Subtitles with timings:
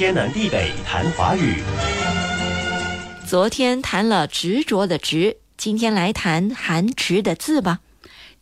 [0.00, 1.56] 天南地北谈华语。
[3.28, 7.80] 昨天谈了执着的执，今天来谈含执的字吧。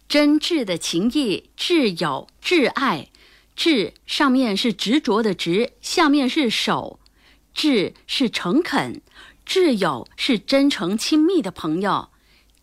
[0.08, 3.08] 真挚的情谊，挚友、挚爱，
[3.56, 7.00] 挚上面是执着的执，下面是手。
[7.52, 9.00] 挚是诚恳，
[9.44, 12.10] 挚友是真诚亲密的朋友，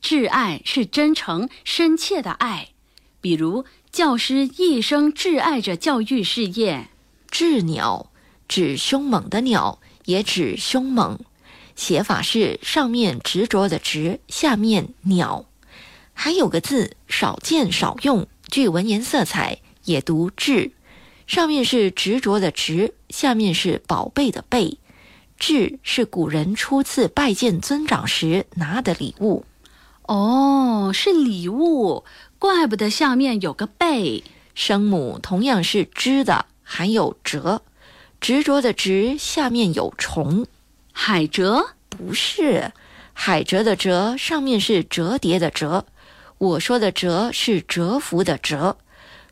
[0.02, 2.70] 挚爱是真诚深切的爱。
[3.20, 6.88] 比如教师一生挚爱着教育事业。
[7.30, 8.14] 挚鸟
[8.48, 11.20] 指凶猛的鸟，也指凶猛。
[11.76, 15.46] 写法是上面执着的执，下面鸟。
[16.14, 20.72] 还有个字少见少用，具文言色彩，也读雉。
[21.28, 24.78] 上面是执着的执，下面是宝贝的贝。
[25.38, 29.44] 雉是古人初次拜见尊长时拿的礼物。
[30.04, 32.06] 哦，是礼物，
[32.40, 34.24] 怪不得下面有个贝。
[34.54, 36.46] 声母同样是知的。
[36.68, 37.62] 还有折，
[38.26, 40.48] 执着的执下面有虫，
[40.92, 41.64] 海蜇？
[41.90, 42.72] 不是，
[43.14, 45.86] 海蜇的蜇上面是折叠的折，
[46.40, 48.78] 我说的蜇是蛰伏的蛰，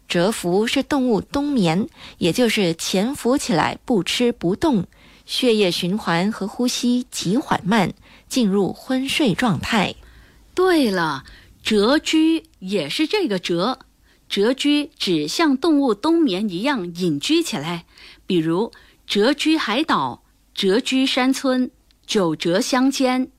[0.08, 4.86] 蛰伏是动物冬眠，也就是潜伏起来不吃不动，
[5.26, 7.95] 血液循环和呼吸极缓慢，
[8.30, 9.95] 进入昏睡状态。
[10.54, 11.23] 对了，
[11.64, 13.80] 蛰居也是这个蛰。
[14.30, 17.86] 蛰居指像动物冬眠一样隐居起来，
[18.26, 18.72] 比如
[19.08, 20.23] 谪居海岛、
[20.56, 21.70] 谪居山村、
[22.08, 23.30] 九折乡间。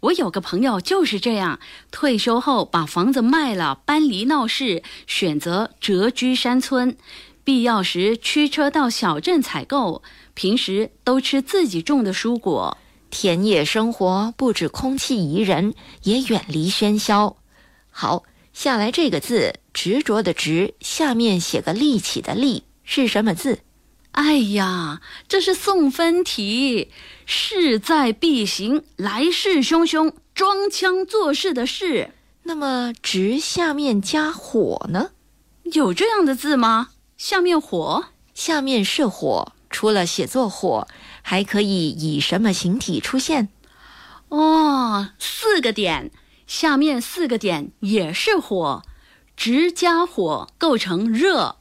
[0.00, 1.58] 我有个朋友就是这样，
[1.90, 6.96] 退休后把房子卖了，搬离闹市，选择谪居山村，
[7.44, 10.02] 必要时驱车到小镇采购，
[10.34, 12.78] 平时都吃自己种的蔬果。
[13.10, 17.36] 田野生活不止空气宜人，也远离喧嚣。
[17.90, 18.24] 好。
[18.54, 23.60] 下来这个字，执着的执，下面写个立起的立，是什么字？
[24.12, 26.90] 哎呀，这是送分题，
[27.24, 32.14] 势在必行，来势汹汹，装腔作势的势。
[32.42, 35.10] 那么直下面加火呢？
[35.64, 36.88] 有这样的字吗？
[37.16, 40.88] 下面火，下面是火，除了写作火，
[41.22, 43.48] 还可以以什么形体出现？
[44.30, 46.10] 哦，四个点。
[46.46, 48.82] 下面四个点也是火，
[49.36, 51.56] 直加火构成热。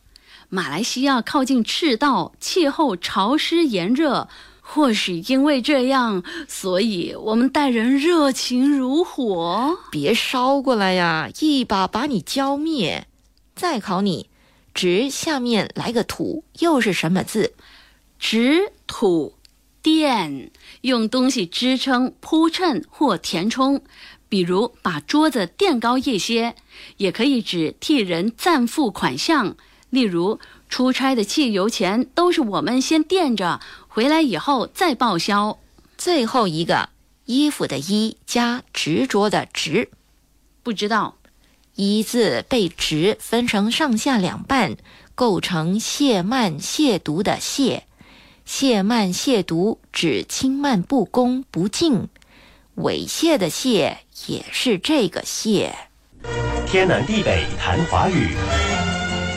[0.50, 4.30] 马来西亚靠近赤道，气候潮湿炎热，
[4.62, 9.78] 或许因为这样，所以我们待人热情如火。
[9.91, 13.07] 别烧过来呀，一把把你浇灭。
[13.56, 14.30] 再考你，
[14.74, 17.53] 直下面来个土，又是什么字？
[18.18, 19.34] 直土
[19.81, 23.81] 垫，用东西支撑、铺衬或填充。
[24.30, 26.56] 比如把桌子垫高一些，
[26.97, 29.57] 也可以指替人暂付款项。
[29.90, 30.40] 例如
[30.70, 35.58] 出差的汽油钱都是我们先垫着，回来以后再报销。
[35.98, 36.90] 最后一个
[37.25, 39.90] 衣服的衣加执着的执，
[40.64, 41.16] 不知道。
[41.75, 44.78] 一字被执分成上下两半，
[45.14, 47.81] 构成亵慢亵渎的亵。
[48.48, 52.08] 亵慢亵渎指轻慢不恭不敬。
[52.78, 55.72] 猥亵的亵也是这个亵。
[56.66, 58.36] 天南地北谈华语。